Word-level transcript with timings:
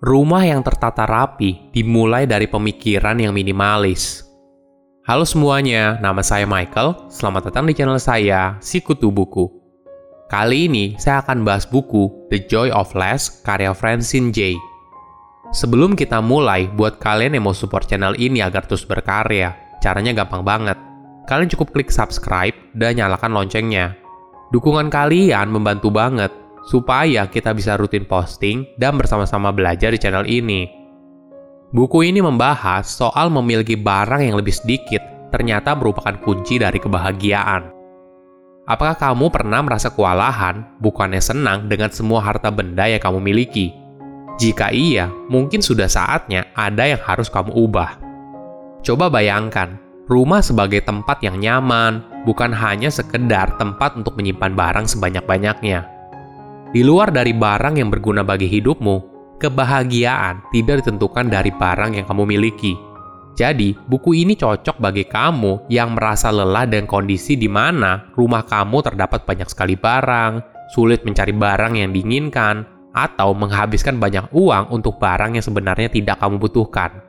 Rumah 0.00 0.48
yang 0.48 0.64
tertata 0.64 1.04
rapi 1.04 1.68
dimulai 1.76 2.24
dari 2.24 2.48
pemikiran 2.48 3.20
yang 3.20 3.36
minimalis. 3.36 4.24
Halo 5.04 5.28
semuanya, 5.28 6.00
nama 6.00 6.24
saya 6.24 6.48
Michael. 6.48 7.12
Selamat 7.12 7.52
datang 7.52 7.68
di 7.68 7.76
channel 7.76 8.00
saya, 8.00 8.56
Sikutu 8.64 9.12
Buku. 9.12 9.52
Kali 10.24 10.72
ini 10.72 10.96
saya 10.96 11.20
akan 11.20 11.44
bahas 11.44 11.68
buku 11.68 12.32
The 12.32 12.48
Joy 12.48 12.72
of 12.72 12.96
Less 12.96 13.44
karya 13.44 13.76
Francine 13.76 14.32
J. 14.32 14.56
Sebelum 15.52 15.92
kita 15.92 16.24
mulai, 16.24 16.64
buat 16.72 16.96
kalian 16.96 17.36
yang 17.36 17.44
mau 17.44 17.52
support 17.52 17.84
channel 17.84 18.16
ini 18.16 18.40
agar 18.40 18.64
terus 18.64 18.88
berkarya, 18.88 19.52
caranya 19.84 20.16
gampang 20.16 20.40
banget. 20.40 20.80
Kalian 21.28 21.52
cukup 21.52 21.76
klik 21.76 21.92
subscribe 21.92 22.56
dan 22.72 22.96
nyalakan 22.96 23.36
loncengnya. 23.36 24.00
Dukungan 24.48 24.88
kalian 24.88 25.52
membantu 25.52 25.92
banget 25.92 26.32
supaya 26.70 27.26
kita 27.26 27.50
bisa 27.50 27.74
rutin 27.74 28.06
posting 28.06 28.62
dan 28.78 28.94
bersama-sama 28.94 29.50
belajar 29.50 29.90
di 29.90 29.98
channel 29.98 30.22
ini. 30.22 30.70
Buku 31.74 32.06
ini 32.06 32.22
membahas 32.22 32.86
soal 32.86 33.26
memiliki 33.26 33.74
barang 33.74 34.22
yang 34.22 34.38
lebih 34.38 34.54
sedikit 34.54 35.02
ternyata 35.34 35.74
merupakan 35.74 36.14
kunci 36.22 36.62
dari 36.62 36.78
kebahagiaan. 36.78 37.74
Apakah 38.70 38.94
kamu 38.94 39.34
pernah 39.34 39.66
merasa 39.66 39.90
kewalahan, 39.90 40.78
bukannya 40.78 41.18
senang 41.18 41.66
dengan 41.66 41.90
semua 41.90 42.22
harta 42.22 42.54
benda 42.54 42.86
yang 42.86 43.02
kamu 43.02 43.18
miliki? 43.18 43.74
Jika 44.38 44.70
iya, 44.70 45.10
mungkin 45.26 45.58
sudah 45.58 45.90
saatnya 45.90 46.54
ada 46.54 46.86
yang 46.86 47.02
harus 47.02 47.26
kamu 47.26 47.50
ubah. 47.50 47.98
Coba 48.86 49.10
bayangkan, 49.10 49.74
rumah 50.06 50.38
sebagai 50.38 50.86
tempat 50.86 51.18
yang 51.18 51.42
nyaman, 51.42 52.22
bukan 52.22 52.54
hanya 52.54 52.94
sekedar 52.94 53.58
tempat 53.58 53.98
untuk 53.98 54.14
menyimpan 54.14 54.54
barang 54.54 54.86
sebanyak-banyaknya 54.86 55.99
di 56.70 56.86
luar 56.86 57.10
dari 57.10 57.34
barang 57.34 57.82
yang 57.82 57.90
berguna 57.90 58.22
bagi 58.22 58.46
hidupmu, 58.46 58.96
kebahagiaan 59.42 60.46
tidak 60.54 60.86
ditentukan 60.86 61.26
dari 61.26 61.50
barang 61.50 61.98
yang 61.98 62.06
kamu 62.06 62.24
miliki. 62.30 62.78
Jadi, 63.34 63.74
buku 63.74 64.22
ini 64.22 64.38
cocok 64.38 64.78
bagi 64.78 65.06
kamu 65.06 65.66
yang 65.72 65.98
merasa 65.98 66.30
lelah 66.30 66.66
dengan 66.70 66.86
kondisi 66.86 67.34
di 67.34 67.50
mana 67.50 68.10
rumah 68.14 68.46
kamu 68.46 68.86
terdapat 68.86 69.26
banyak 69.26 69.48
sekali 69.50 69.74
barang, 69.74 70.44
sulit 70.70 71.02
mencari 71.02 71.34
barang 71.34 71.72
yang 71.74 71.90
diinginkan, 71.90 72.62
atau 72.94 73.34
menghabiskan 73.34 73.98
banyak 74.02 74.30
uang 74.34 74.74
untuk 74.74 74.98
barang 74.98 75.38
yang 75.38 75.44
sebenarnya 75.46 75.90
tidak 75.90 76.18
kamu 76.18 76.42
butuhkan. 76.42 77.02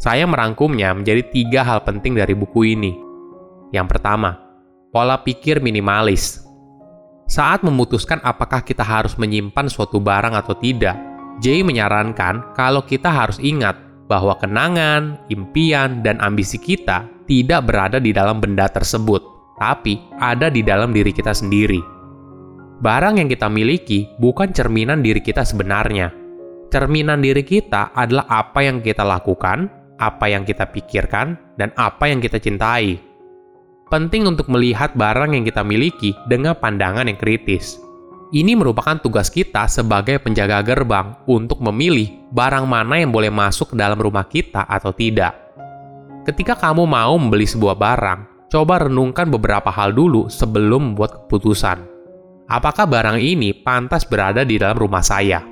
Saya 0.00 0.24
merangkumnya 0.28 0.92
menjadi 0.96 1.22
tiga 1.28 1.60
hal 1.64 1.84
penting 1.84 2.16
dari 2.16 2.32
buku 2.32 2.76
ini. 2.76 2.92
Yang 3.72 3.96
pertama, 3.96 4.36
pola 4.92 5.20
pikir 5.20 5.60
minimalis. 5.64 6.51
Saat 7.26 7.64
memutuskan 7.64 8.20
apakah 8.20 8.60
kita 8.60 8.84
harus 8.84 9.16
menyimpan 9.16 9.70
suatu 9.70 10.02
barang 10.02 10.34
atau 10.36 10.52
tidak, 10.58 10.98
Jay 11.40 11.64
menyarankan 11.64 12.54
kalau 12.54 12.84
kita 12.84 13.08
harus 13.08 13.40
ingat 13.40 13.74
bahwa 14.06 14.36
kenangan, 14.36 15.16
impian, 15.32 16.04
dan 16.04 16.20
ambisi 16.20 16.60
kita 16.60 17.08
tidak 17.24 17.64
berada 17.64 17.96
di 17.96 18.12
dalam 18.12 18.38
benda 18.38 18.68
tersebut, 18.68 19.24
tapi 19.56 19.96
ada 20.20 20.52
di 20.52 20.60
dalam 20.60 20.92
diri 20.92 21.10
kita 21.10 21.32
sendiri. 21.32 21.80
Barang 22.82 23.16
yang 23.16 23.30
kita 23.30 23.46
miliki 23.46 24.10
bukan 24.18 24.50
cerminan 24.50 25.00
diri 25.00 25.22
kita 25.22 25.46
sebenarnya. 25.46 26.10
Cerminan 26.68 27.22
diri 27.22 27.46
kita 27.46 27.94
adalah 27.94 28.26
apa 28.28 28.60
yang 28.66 28.82
kita 28.82 29.06
lakukan, 29.06 29.70
apa 30.02 30.26
yang 30.28 30.42
kita 30.42 30.66
pikirkan, 30.68 31.38
dan 31.56 31.70
apa 31.78 32.10
yang 32.10 32.18
kita 32.18 32.42
cintai 32.42 33.11
penting 33.92 34.24
untuk 34.24 34.48
melihat 34.48 34.96
barang 34.96 35.36
yang 35.36 35.44
kita 35.44 35.60
miliki 35.60 36.16
dengan 36.24 36.56
pandangan 36.56 37.04
yang 37.04 37.20
kritis. 37.20 37.76
Ini 38.32 38.56
merupakan 38.56 38.96
tugas 38.96 39.28
kita 39.28 39.68
sebagai 39.68 40.16
penjaga 40.16 40.64
gerbang 40.64 41.12
untuk 41.28 41.60
memilih 41.60 42.08
barang 42.32 42.64
mana 42.64 42.96
yang 42.96 43.12
boleh 43.12 43.28
masuk 43.28 43.76
ke 43.76 43.76
dalam 43.76 44.00
rumah 44.00 44.24
kita 44.24 44.64
atau 44.64 44.96
tidak. 44.96 45.36
Ketika 46.24 46.56
kamu 46.56 46.88
mau 46.88 47.12
membeli 47.20 47.44
sebuah 47.44 47.76
barang, 47.76 48.48
coba 48.48 48.88
renungkan 48.88 49.28
beberapa 49.28 49.68
hal 49.68 49.92
dulu 49.92 50.32
sebelum 50.32 50.96
membuat 50.96 51.28
keputusan. 51.28 51.84
Apakah 52.48 52.88
barang 52.88 53.20
ini 53.20 53.52
pantas 53.52 54.08
berada 54.08 54.48
di 54.48 54.56
dalam 54.56 54.80
rumah 54.80 55.04
saya? 55.04 55.44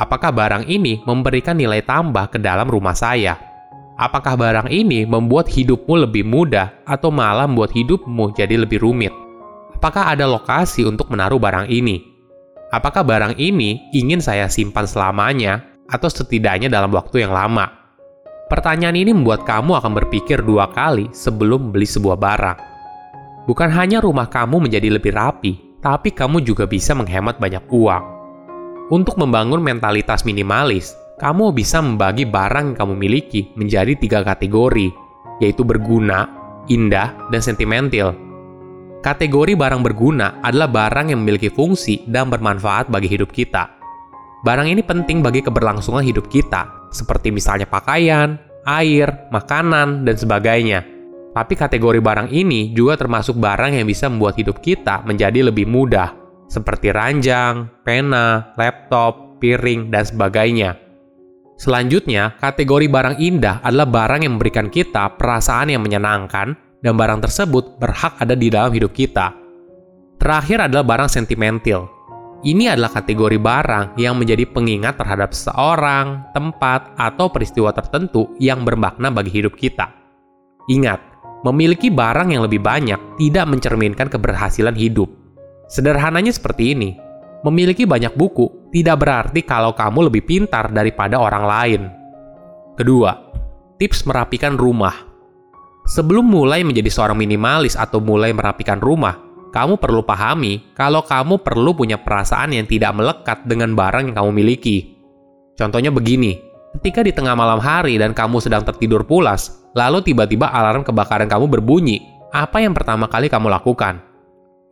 Apakah 0.00 0.32
barang 0.32 0.64
ini 0.64 1.04
memberikan 1.04 1.60
nilai 1.60 1.84
tambah 1.84 2.32
ke 2.32 2.40
dalam 2.40 2.64
rumah 2.64 2.96
saya? 2.96 3.51
Apakah 4.00 4.40
barang 4.40 4.72
ini 4.72 5.04
membuat 5.04 5.52
hidupmu 5.52 6.08
lebih 6.08 6.24
mudah 6.24 6.72
atau 6.88 7.12
malah 7.12 7.44
membuat 7.44 7.76
hidupmu 7.76 8.32
jadi 8.32 8.56
lebih 8.56 8.80
rumit? 8.80 9.12
Apakah 9.76 10.16
ada 10.16 10.24
lokasi 10.24 10.88
untuk 10.88 11.12
menaruh 11.12 11.36
barang 11.36 11.68
ini? 11.68 12.00
Apakah 12.72 13.04
barang 13.04 13.36
ini 13.36 13.92
ingin 13.92 14.24
saya 14.24 14.48
simpan 14.48 14.88
selamanya 14.88 15.60
atau 15.92 16.08
setidaknya 16.08 16.72
dalam 16.72 16.88
waktu 16.88 17.20
yang 17.20 17.36
lama? 17.36 17.68
Pertanyaan 18.48 18.96
ini 18.96 19.12
membuat 19.12 19.44
kamu 19.44 19.76
akan 19.76 19.92
berpikir 19.92 20.40
dua 20.40 20.72
kali 20.72 21.12
sebelum 21.12 21.68
beli 21.68 21.84
sebuah 21.84 22.16
barang. 22.16 22.58
Bukan 23.44 23.68
hanya 23.76 24.00
rumah 24.00 24.30
kamu 24.30 24.68
menjadi 24.68 24.88
lebih 24.88 25.12
rapi, 25.12 25.52
tapi 25.84 26.14
kamu 26.14 26.40
juga 26.40 26.64
bisa 26.64 26.96
menghemat 26.96 27.36
banyak 27.36 27.64
uang. 27.68 28.04
Untuk 28.88 29.20
membangun 29.20 29.60
mentalitas 29.60 30.24
minimalis, 30.24 30.96
kamu 31.20 31.52
bisa 31.52 31.80
membagi 31.84 32.24
barang 32.24 32.72
yang 32.72 32.76
kamu 32.78 32.94
miliki 32.96 33.52
menjadi 33.58 33.92
tiga 33.98 34.24
kategori, 34.24 34.88
yaitu 35.42 35.62
berguna, 35.66 36.28
indah, 36.70 37.12
dan 37.28 37.40
sentimental. 37.42 38.16
Kategori 39.02 39.58
barang 39.58 39.82
berguna 39.82 40.38
adalah 40.46 40.70
barang 40.70 41.10
yang 41.10 41.26
memiliki 41.26 41.50
fungsi 41.50 42.06
dan 42.06 42.30
bermanfaat 42.30 42.86
bagi 42.86 43.10
hidup 43.10 43.34
kita. 43.34 43.66
Barang 44.46 44.70
ini 44.70 44.82
penting 44.82 45.22
bagi 45.22 45.42
keberlangsungan 45.42 46.06
hidup 46.06 46.30
kita, 46.30 46.90
seperti 46.94 47.34
misalnya 47.34 47.66
pakaian, 47.66 48.38
air, 48.66 49.30
makanan, 49.30 50.06
dan 50.06 50.14
sebagainya. 50.18 50.82
Tapi 51.32 51.54
kategori 51.56 52.02
barang 52.02 52.28
ini 52.34 52.74
juga 52.74 52.98
termasuk 52.98 53.38
barang 53.38 53.78
yang 53.78 53.86
bisa 53.86 54.10
membuat 54.10 54.36
hidup 54.36 54.58
kita 54.60 55.02
menjadi 55.06 55.48
lebih 55.50 55.64
mudah, 55.64 56.14
seperti 56.50 56.92
ranjang, 56.92 57.70
pena, 57.86 58.52
laptop, 58.58 59.40
piring, 59.40 59.88
dan 59.88 60.04
sebagainya. 60.04 60.81
Selanjutnya, 61.60 62.36
kategori 62.40 62.86
barang 62.90 63.16
indah 63.22 63.62
adalah 63.62 63.86
barang 63.86 64.26
yang 64.26 64.40
memberikan 64.40 64.66
kita 64.72 65.14
perasaan 65.14 65.70
yang 65.70 65.84
menyenangkan 65.84 66.56
dan 66.82 66.92
barang 66.98 67.22
tersebut 67.22 67.78
berhak 67.78 68.18
ada 68.18 68.34
di 68.34 68.50
dalam 68.50 68.74
hidup 68.74 68.90
kita. 68.90 69.30
Terakhir 70.18 70.70
adalah 70.70 70.86
barang 70.86 71.10
sentimental. 71.10 71.90
Ini 72.42 72.74
adalah 72.74 72.90
kategori 72.90 73.38
barang 73.38 73.94
yang 74.02 74.18
menjadi 74.18 74.50
pengingat 74.50 74.98
terhadap 74.98 75.30
seorang, 75.30 76.26
tempat, 76.34 76.98
atau 76.98 77.30
peristiwa 77.30 77.70
tertentu 77.70 78.34
yang 78.42 78.66
bermakna 78.66 79.14
bagi 79.14 79.30
hidup 79.30 79.54
kita. 79.54 79.86
Ingat, 80.66 80.98
memiliki 81.46 81.90
barang 81.90 82.34
yang 82.34 82.42
lebih 82.42 82.58
banyak 82.58 82.98
tidak 83.18 83.46
mencerminkan 83.46 84.10
keberhasilan 84.10 84.74
hidup. 84.74 85.06
Sederhananya 85.70 86.34
seperti 86.34 86.74
ini, 86.74 86.98
memiliki 87.42 87.86
banyak 87.86 88.14
buku 88.14 88.70
tidak 88.72 89.04
berarti 89.04 89.44
kalau 89.44 89.76
kamu 89.76 90.08
lebih 90.08 90.22
pintar 90.24 90.72
daripada 90.72 91.20
orang 91.20 91.44
lain. 91.44 91.82
Kedua, 92.78 93.12
tips 93.76 94.08
merapikan 94.08 94.56
rumah. 94.56 94.94
Sebelum 95.82 96.24
mulai 96.24 96.62
menjadi 96.62 96.88
seorang 96.88 97.18
minimalis 97.18 97.74
atau 97.74 97.98
mulai 97.98 98.30
merapikan 98.30 98.78
rumah, 98.78 99.18
kamu 99.52 99.76
perlu 99.76 100.00
pahami 100.06 100.72
kalau 100.72 101.04
kamu 101.04 101.42
perlu 101.44 101.76
punya 101.76 102.00
perasaan 102.00 102.56
yang 102.56 102.64
tidak 102.64 102.96
melekat 102.96 103.44
dengan 103.44 103.76
barang 103.76 104.08
yang 104.08 104.16
kamu 104.16 104.30
miliki. 104.32 104.96
Contohnya 105.58 105.92
begini, 105.92 106.40
ketika 106.80 107.04
di 107.04 107.12
tengah 107.12 107.36
malam 107.36 107.60
hari 107.60 108.00
dan 108.00 108.16
kamu 108.16 108.40
sedang 108.40 108.64
tertidur 108.64 109.04
pulas, 109.04 109.68
lalu 109.76 110.00
tiba-tiba 110.00 110.48
alarm 110.48 110.86
kebakaran 110.86 111.28
kamu 111.28 111.50
berbunyi, 111.58 112.00
apa 112.32 112.64
yang 112.64 112.72
pertama 112.72 113.10
kali 113.10 113.28
kamu 113.28 113.52
lakukan? 113.52 114.11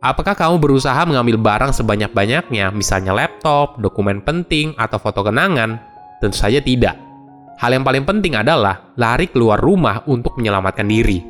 Apakah 0.01 0.33
kamu 0.33 0.57
berusaha 0.57 0.97
mengambil 1.05 1.37
barang 1.37 1.77
sebanyak-banyaknya, 1.77 2.73
misalnya 2.73 3.13
laptop, 3.13 3.77
dokumen 3.77 4.25
penting, 4.25 4.73
atau 4.73 4.97
foto 4.97 5.21
kenangan? 5.21 5.77
Tentu 6.17 6.41
saja 6.41 6.57
tidak. 6.57 6.97
Hal 7.61 7.77
yang 7.77 7.85
paling 7.85 8.01
penting 8.01 8.33
adalah 8.33 8.89
lari 8.97 9.29
keluar 9.29 9.61
rumah 9.61 10.01
untuk 10.09 10.41
menyelamatkan 10.41 10.89
diri. 10.89 11.21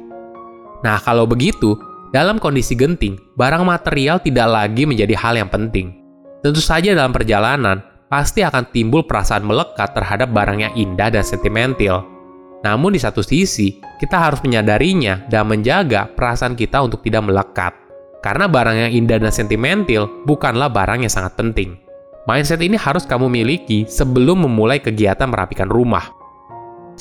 Nah, 0.88 1.04
kalau 1.04 1.28
begitu, 1.28 1.76
dalam 2.16 2.40
kondisi 2.40 2.72
genting, 2.80 3.20
barang 3.36 3.68
material 3.68 4.24
tidak 4.24 4.48
lagi 4.48 4.88
menjadi 4.88 5.20
hal 5.20 5.36
yang 5.36 5.52
penting. 5.52 5.92
Tentu 6.40 6.64
saja 6.64 6.96
dalam 6.96 7.12
perjalanan, 7.12 7.84
pasti 8.08 8.40
akan 8.40 8.72
timbul 8.72 9.04
perasaan 9.04 9.44
melekat 9.44 9.92
terhadap 9.92 10.32
barang 10.32 10.64
yang 10.64 10.74
indah 10.80 11.12
dan 11.12 11.28
sentimental. 11.28 12.08
Namun 12.64 12.96
di 12.96 13.04
satu 13.04 13.20
sisi, 13.20 13.84
kita 14.00 14.16
harus 14.16 14.40
menyadarinya 14.40 15.28
dan 15.28 15.52
menjaga 15.52 16.08
perasaan 16.08 16.56
kita 16.56 16.80
untuk 16.80 17.04
tidak 17.04 17.28
melekat. 17.28 17.81
Karena 18.22 18.46
barang 18.46 18.78
yang 18.78 18.92
indah 18.94 19.18
dan 19.18 19.34
sentimental 19.34 20.06
bukanlah 20.30 20.70
barang 20.70 21.02
yang 21.02 21.14
sangat 21.14 21.34
penting. 21.34 21.78
Mindset 22.30 22.62
ini 22.62 22.78
harus 22.78 23.02
kamu 23.10 23.34
miliki 23.34 23.90
sebelum 23.90 24.46
memulai 24.46 24.78
kegiatan 24.78 25.26
merapikan 25.26 25.66
rumah. 25.66 26.14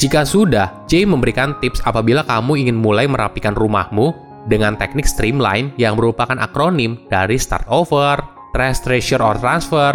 Jika 0.01 0.25
sudah, 0.25 0.89
Jay 0.89 1.05
memberikan 1.05 1.61
tips 1.61 1.85
apabila 1.85 2.25
kamu 2.25 2.65
ingin 2.65 2.81
mulai 2.81 3.05
merapikan 3.05 3.53
rumahmu 3.53 4.17
dengan 4.49 4.81
teknik 4.81 5.05
streamline 5.05 5.77
yang 5.77 6.01
merupakan 6.01 6.41
akronim 6.41 6.97
dari 7.13 7.37
start 7.37 7.69
over, 7.69 8.17
trash 8.57 8.81
treasure 8.81 9.21
or 9.21 9.37
transfer, 9.37 9.93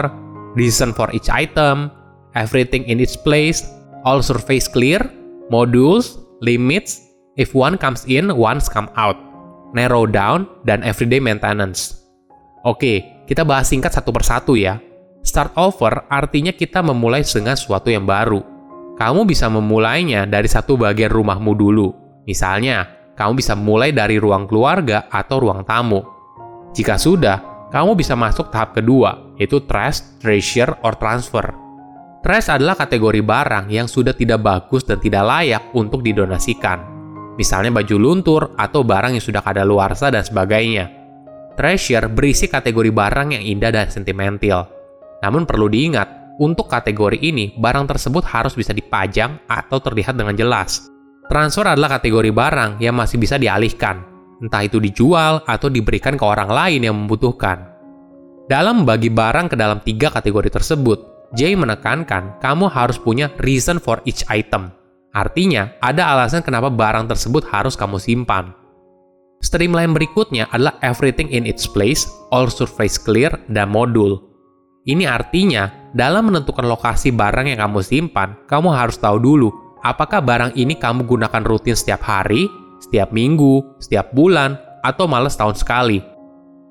reason 0.53 0.93
for 0.93 1.09
each 1.09 1.25
item, 1.33 1.89
everything 2.37 2.85
in 2.85 3.01
its 3.01 3.17
place, 3.17 3.65
all 4.05 4.21
surface 4.21 4.69
clear, 4.69 5.01
modules, 5.49 6.21
limits, 6.45 7.01
if 7.33 7.57
one 7.57 7.73
comes 7.73 8.05
in, 8.05 8.29
one's 8.37 8.69
come 8.69 8.93
out, 8.93 9.17
narrow 9.75 10.07
down, 10.07 10.47
dan 10.63 10.81
everyday 10.87 11.19
maintenance. 11.19 12.07
Oke, 12.63 13.27
kita 13.27 13.43
bahas 13.43 13.67
singkat 13.67 13.91
satu 13.91 14.15
persatu 14.15 14.55
ya. 14.55 14.79
Start 15.21 15.53
over 15.59 16.07
artinya 16.07 16.55
kita 16.55 16.79
memulai 16.79 17.21
dengan 17.27 17.53
sesuatu 17.53 17.91
yang 17.91 18.07
baru. 18.07 18.39
Kamu 18.95 19.27
bisa 19.27 19.51
memulainya 19.51 20.23
dari 20.23 20.47
satu 20.47 20.79
bagian 20.79 21.11
rumahmu 21.11 21.51
dulu. 21.51 21.91
Misalnya, 22.23 22.87
kamu 23.19 23.43
bisa 23.43 23.53
mulai 23.53 23.91
dari 23.91 24.15
ruang 24.15 24.47
keluarga 24.47 25.11
atau 25.11 25.43
ruang 25.43 25.67
tamu. 25.67 25.99
Jika 26.71 26.95
sudah, 26.95 27.69
kamu 27.75 27.99
bisa 27.99 28.15
masuk 28.15 28.55
tahap 28.55 28.71
kedua, 28.71 29.35
yaitu 29.35 29.59
trash, 29.67 29.99
treasure, 30.23 30.79
or 30.79 30.95
transfer. 30.95 31.43
Trash 32.23 32.49
adalah 32.49 32.79
kategori 32.79 33.21
barang 33.21 33.67
yang 33.69 33.85
sudah 33.85 34.15
tidak 34.15 34.41
bagus 34.41 34.87
dan 34.87 34.97
tidak 34.97 35.27
layak 35.27 35.63
untuk 35.75 36.01
didonasikan. 36.01 36.94
Misalnya 37.35 37.71
baju 37.71 37.95
luntur 37.99 38.41
atau 38.55 38.87
barang 38.87 39.19
yang 39.19 39.23
sudah 39.23 39.43
kadaluarsa 39.43 40.07
dan 40.11 40.23
sebagainya. 40.23 40.87
Treasure 41.55 42.07
berisi 42.11 42.47
kategori 42.51 42.91
barang 42.91 43.35
yang 43.35 43.43
indah 43.43 43.71
dan 43.71 43.87
sentimental. 43.91 44.67
Namun 45.23 45.47
perlu 45.47 45.71
diingat, 45.71 46.35
untuk 46.35 46.67
kategori 46.67 47.15
ini, 47.15 47.55
barang 47.55 47.87
tersebut 47.87 48.27
harus 48.27 48.59
bisa 48.59 48.75
dipajang 48.75 49.39
atau 49.47 49.79
terlihat 49.79 50.19
dengan 50.19 50.35
jelas. 50.35 50.91
Transfer 51.31 51.63
adalah 51.63 51.95
kategori 51.95 52.31
barang 52.35 52.83
yang 52.83 52.99
masih 52.99 53.15
bisa 53.15 53.39
dialihkan, 53.39 54.03
entah 54.43 54.61
itu 54.67 54.83
dijual 54.83 55.47
atau 55.47 55.71
diberikan 55.71 56.19
ke 56.19 56.25
orang 56.27 56.51
lain 56.51 56.81
yang 56.83 56.95
membutuhkan. 56.95 57.71
Dalam 58.51 58.83
membagi 58.83 59.09
barang 59.09 59.47
ke 59.49 59.55
dalam 59.55 59.79
tiga 59.81 60.11
kategori 60.11 60.51
tersebut, 60.53 61.31
Jay 61.33 61.57
menekankan 61.57 62.37
kamu 62.43 62.69
harus 62.69 63.01
punya 63.01 63.31
reason 63.41 63.81
for 63.81 64.03
each 64.05 64.21
item. 64.29 64.69
Artinya, 65.15 65.79
ada 65.79 66.11
alasan 66.11 66.43
kenapa 66.43 66.67
barang 66.67 67.07
tersebut 67.07 67.47
harus 67.47 67.79
kamu 67.79 67.95
simpan. 68.03 68.51
Streamline 69.39 69.95
berikutnya 69.95 70.51
adalah 70.51 70.75
everything 70.83 71.31
in 71.31 71.47
its 71.47 71.63
place, 71.63 72.03
all 72.35 72.51
surface 72.51 72.99
clear, 72.99 73.31
dan 73.47 73.71
modul. 73.71 74.19
Ini 74.83 75.07
artinya, 75.07 75.71
dalam 75.95 76.27
menentukan 76.27 76.67
lokasi 76.67 77.15
barang 77.15 77.47
yang 77.47 77.63
kamu 77.63 77.79
simpan, 77.79 78.35
kamu 78.51 78.75
harus 78.75 78.99
tahu 78.99 79.15
dulu 79.15 79.49
apakah 79.85 80.19
barang 80.19 80.57
ini 80.57 80.75
kamu 80.75 81.05
gunakan 81.05 81.45
rutin 81.45 81.77
setiap 81.77 82.01
hari, 82.01 82.49
setiap 82.81 83.13
minggu, 83.13 83.77
setiap 83.77 84.09
bulan, 84.17 84.57
atau 84.81 85.05
malah 85.05 85.29
setahun 85.29 85.61
sekali. 85.61 86.01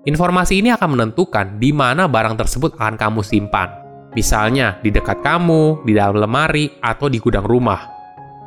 Informasi 0.04 0.60
ini 0.60 0.74
akan 0.74 0.98
menentukan 0.98 1.56
di 1.62 1.70
mana 1.72 2.10
barang 2.10 2.36
tersebut 2.36 2.76
akan 2.76 2.98
kamu 2.98 3.22
simpan. 3.24 3.70
Misalnya 4.12 4.76
di 4.82 4.92
dekat 4.92 5.24
kamu, 5.24 5.86
di 5.86 5.96
dalam 5.96 6.20
lemari, 6.20 6.74
atau 6.82 7.08
di 7.08 7.22
gudang 7.22 7.46
rumah. 7.46 7.93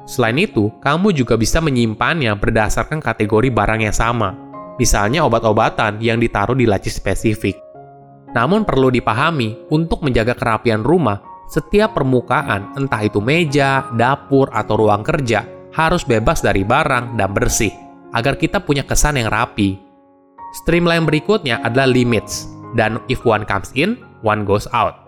Selain 0.08 0.40
itu, 0.40 0.72
kamu 0.80 1.12
juga 1.12 1.36
bisa 1.36 1.60
menyimpannya 1.60 2.32
berdasarkan 2.40 3.04
kategori 3.04 3.52
barang 3.52 3.84
yang 3.84 3.92
sama. 3.92 4.32
Misalnya 4.80 5.28
obat-obatan 5.28 6.00
yang 6.00 6.24
ditaruh 6.24 6.56
di 6.56 6.64
laci 6.64 6.88
spesifik. 6.88 7.60
Namun 8.32 8.64
perlu 8.64 8.88
dipahami, 8.88 9.68
untuk 9.68 10.08
menjaga 10.08 10.32
kerapian 10.32 10.80
rumah, 10.80 11.20
setiap 11.52 11.96
permukaan, 11.96 12.72
entah 12.80 13.04
itu 13.04 13.20
meja, 13.20 13.84
dapur, 14.00 14.48
atau 14.56 14.80
ruang 14.80 15.04
kerja, 15.04 15.44
harus 15.76 16.08
bebas 16.08 16.40
dari 16.40 16.64
barang 16.64 17.20
dan 17.20 17.36
bersih, 17.36 17.72
agar 18.16 18.40
kita 18.40 18.64
punya 18.64 18.88
kesan 18.88 19.20
yang 19.20 19.28
rapi. 19.28 19.76
Streamline 20.64 21.04
berikutnya 21.04 21.60
adalah 21.64 21.88
limits, 21.88 22.48
dan 22.80 23.00
if 23.12 23.24
one 23.28 23.44
comes 23.44 23.76
in, 23.76 24.00
one 24.24 24.48
goes 24.48 24.72
out. 24.72 25.08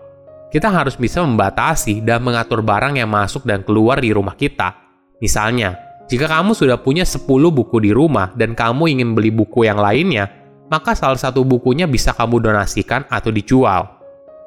Kita 0.50 0.66
harus 0.68 0.98
bisa 0.98 1.22
membatasi 1.22 2.02
dan 2.02 2.26
mengatur 2.26 2.60
barang 2.60 2.98
yang 2.98 3.08
masuk 3.08 3.46
dan 3.46 3.62
keluar 3.62 4.02
di 4.02 4.10
rumah 4.10 4.34
kita. 4.34 4.89
Misalnya, 5.20 5.76
jika 6.08 6.26
kamu 6.26 6.56
sudah 6.56 6.80
punya 6.80 7.06
10 7.06 7.28
buku 7.52 7.76
di 7.78 7.92
rumah 7.92 8.32
dan 8.34 8.56
kamu 8.56 8.98
ingin 8.98 9.14
beli 9.14 9.30
buku 9.30 9.68
yang 9.68 9.78
lainnya, 9.78 10.26
maka 10.72 10.96
salah 10.96 11.20
satu 11.20 11.44
bukunya 11.46 11.84
bisa 11.84 12.16
kamu 12.16 12.40
donasikan 12.40 13.04
atau 13.06 13.30
dijual. 13.30 13.86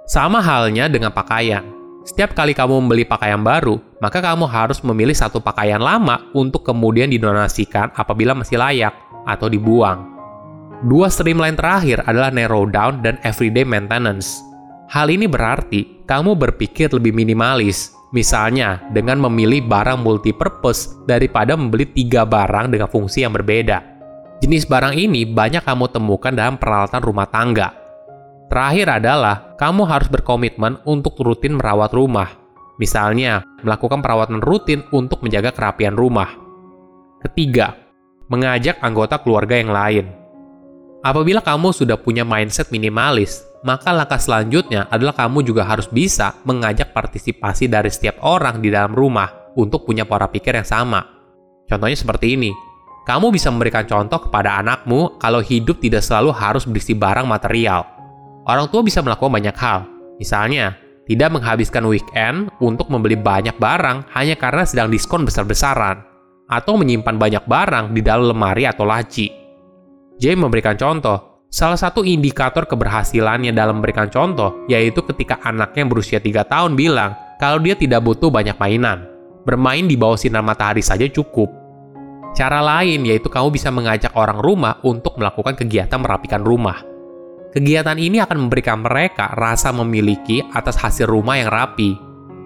Sama 0.10 0.44
halnya 0.44 0.92
dengan 0.92 1.14
pakaian. 1.16 1.64
Setiap 2.04 2.36
kali 2.36 2.52
kamu 2.52 2.84
membeli 2.84 3.08
pakaian 3.08 3.40
baru, 3.40 3.80
maka 4.04 4.20
kamu 4.20 4.44
harus 4.44 4.84
memilih 4.84 5.16
satu 5.16 5.40
pakaian 5.40 5.80
lama 5.80 6.28
untuk 6.36 6.68
kemudian 6.68 7.08
didonasikan 7.08 7.96
apabila 7.96 8.36
masih 8.36 8.60
layak 8.60 8.92
atau 9.24 9.48
dibuang. 9.48 10.12
Dua 10.84 11.08
streamline 11.08 11.56
terakhir 11.56 12.04
adalah 12.04 12.28
narrow 12.28 12.68
down 12.68 13.00
dan 13.00 13.16
everyday 13.24 13.64
maintenance. 13.64 14.44
Hal 14.92 15.08
ini 15.08 15.31
berarti 15.31 16.04
kamu 16.04 16.36
berpikir 16.36 16.92
lebih 16.92 17.16
minimalis, 17.16 17.96
misalnya 18.13 18.86
dengan 18.94 19.19
memilih 19.27 19.65
barang 19.65 20.00
multi-purpose 20.00 21.04
daripada 21.10 21.57
membeli 21.57 21.89
tiga 21.89 22.24
barang 22.24 22.69
dengan 22.69 22.88
fungsi 22.88 23.25
yang 23.25 23.33
berbeda. 23.33 23.81
Jenis 24.39 24.69
barang 24.69 24.94
ini 24.94 25.25
banyak 25.25 25.65
kamu 25.65 25.89
temukan 25.89 26.31
dalam 26.31 26.62
peralatan 26.62 27.01
rumah 27.01 27.27
tangga. 27.27 27.74
Terakhir 28.48 29.01
adalah 29.01 29.57
kamu 29.57 29.89
harus 29.89 30.07
berkomitmen 30.13 30.77
untuk 30.86 31.18
rutin 31.25 31.57
merawat 31.57 31.89
rumah. 31.89 32.30
Misalnya, 32.77 33.42
melakukan 33.65 34.06
perawatan 34.06 34.44
rutin 34.44 34.86
untuk 34.94 35.25
menjaga 35.25 35.50
kerapian 35.56 35.98
rumah. 35.98 36.30
Ketiga, 37.24 37.74
mengajak 38.30 38.77
anggota 38.83 39.18
keluarga 39.21 39.57
yang 39.57 39.71
lain. 39.71 40.06
Apabila 41.01 41.39
kamu 41.39 41.71
sudah 41.71 41.95
punya 41.95 42.27
mindset 42.27 42.69
minimalis, 42.69 43.42
maka 43.63 43.95
langkah 43.95 44.19
selanjutnya 44.19 44.92
adalah 44.92 45.15
kamu 45.15 45.48
juga 45.48 45.63
harus 45.63 45.88
bisa 45.88 46.36
mengajak 46.44 46.92
partisipasi 46.92 47.71
dari 47.71 47.88
setiap 47.88 48.19
orang 48.24 48.60
di 48.60 48.68
dalam 48.68 48.92
rumah 48.92 49.51
untuk 49.56 49.88
punya 49.88 50.04
pola 50.04 50.27
pikir 50.27 50.60
yang 50.60 50.68
sama. 50.68 51.00
Contohnya 51.68 51.95
seperti 51.95 52.36
ini. 52.36 52.51
Kamu 53.04 53.36
bisa 53.36 53.51
memberikan 53.51 53.83
contoh 53.83 54.15
kepada 54.27 54.63
anakmu 54.63 55.19
kalau 55.19 55.44
hidup 55.44 55.83
tidak 55.83 56.07
selalu 56.07 56.31
harus 56.31 56.63
berisi 56.63 56.95
barang 56.95 57.27
material. 57.27 57.83
Orang 58.48 58.71
tua 58.71 58.80
bisa 58.80 59.04
melakukan 59.04 59.44
banyak 59.44 59.56
hal. 59.60 59.83
Misalnya, 60.15 60.80
tidak 61.04 61.36
menghabiskan 61.36 61.83
weekend 61.83 62.48
untuk 62.63 62.88
membeli 62.88 63.19
banyak 63.19 63.60
barang 63.60 64.07
hanya 64.15 64.39
karena 64.39 64.63
sedang 64.63 64.88
diskon 64.88 65.27
besar-besaran, 65.27 66.00
atau 66.48 66.80
menyimpan 66.80 67.19
banyak 67.19 67.44
barang 67.44 67.92
di 67.92 68.00
dalam 68.00 68.31
lemari 68.31 68.63
atau 68.63 68.88
laci. 68.88 69.27
Jay 70.15 70.36
memberikan 70.39 70.80
contoh. 70.80 71.32
Salah 71.53 71.77
satu 71.77 72.01
indikator 72.01 72.65
keberhasilannya 72.65 73.53
dalam 73.53 73.77
memberikan 73.77 74.09
contoh 74.09 74.65
yaitu 74.65 75.05
ketika 75.05 75.38
anaknya 75.45 75.85
berusia 75.85 76.17
3 76.17 76.50
tahun 76.50 76.74
bilang 76.74 77.13
kalau 77.38 77.62
dia 77.62 77.77
tidak 77.77 78.01
butuh 78.01 78.33
banyak 78.33 78.57
mainan. 78.57 79.05
Bermain 79.45 79.86
di 79.86 79.93
bawah 79.93 80.17
sinar 80.17 80.41
matahari 80.41 80.81
saja 80.81 81.05
cukup. 81.05 81.53
Cara 82.33 82.57
lain 82.57 83.05
yaitu 83.05 83.29
kamu 83.29 83.53
bisa 83.53 83.69
mengajak 83.69 84.17
orang 84.17 84.41
rumah 84.41 84.81
untuk 84.81 85.13
melakukan 85.22 85.53
kegiatan 85.53 86.01
merapikan 86.01 86.41
rumah. 86.41 86.81
Kegiatan 87.53 88.01
ini 88.01 88.17
akan 88.17 88.50
memberikan 88.50 88.81
mereka 88.81 89.29
rasa 89.38 89.69
memiliki 89.69 90.41
atas 90.57 90.74
hasil 90.74 91.05
rumah 91.05 91.38
yang 91.38 91.53
rapi. 91.53 91.93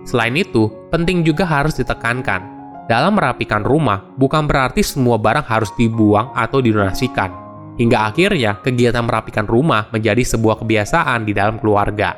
Selain 0.03 0.35
itu, 0.35 0.67
penting 0.91 1.23
juga 1.23 1.47
harus 1.47 1.79
ditekankan. 1.79 2.43
Dalam 2.91 3.15
merapikan 3.15 3.63
rumah, 3.63 4.03
bukan 4.19 4.43
berarti 4.51 4.83
semua 4.83 5.15
barang 5.15 5.47
harus 5.47 5.71
dibuang 5.79 6.35
atau 6.35 6.59
didonasikan 6.59 7.46
Hingga 7.77 8.09
akhirnya, 8.09 8.57
kegiatan 8.57 9.05
merapikan 9.05 9.45
rumah 9.45 9.85
menjadi 9.93 10.25
sebuah 10.25 10.65
kebiasaan 10.65 11.29
di 11.29 11.33
dalam 11.37 11.61
keluarga. 11.61 12.17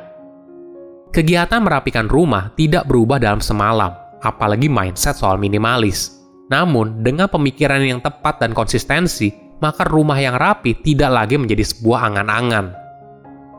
Kegiatan 1.12 1.60
merapikan 1.60 2.08
rumah 2.08 2.56
tidak 2.56 2.88
berubah 2.88 3.20
dalam 3.20 3.44
semalam, 3.44 3.92
apalagi 4.24 4.72
mindset 4.72 5.20
soal 5.20 5.36
minimalis. 5.36 6.16
Namun, 6.48 7.04
dengan 7.04 7.28
pemikiran 7.28 7.84
yang 7.84 8.00
tepat 8.00 8.40
dan 8.40 8.56
konsistensi, 8.56 9.36
maka 9.60 9.84
rumah 9.84 10.16
yang 10.16 10.40
rapi 10.40 10.80
tidak 10.80 11.12
lagi 11.12 11.36
menjadi 11.36 11.68
sebuah 11.68 12.08
angan-angan. 12.08 12.72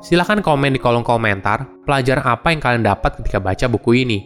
Silahkan 0.00 0.40
komen 0.40 0.72
di 0.72 0.80
kolom 0.80 1.04
komentar 1.04 1.68
pelajaran 1.84 2.24
apa 2.24 2.48
yang 2.56 2.60
kalian 2.64 2.84
dapat 2.88 3.20
ketika 3.20 3.36
baca 3.36 3.68
buku 3.68 4.00
ini. 4.00 4.18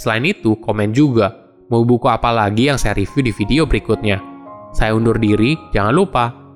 Selain 0.00 0.24
itu, 0.24 0.56
komen 0.56 0.96
juga 0.96 1.28
mau 1.68 1.84
buku 1.84 2.08
apa 2.08 2.32
lagi 2.32 2.72
yang 2.72 2.80
saya 2.80 2.96
review 2.96 3.28
di 3.28 3.32
video 3.36 3.68
berikutnya. 3.68 4.16
Saya 4.72 4.96
undur 4.96 5.20
diri, 5.20 5.52
jangan 5.76 5.92
lupa 5.92 6.32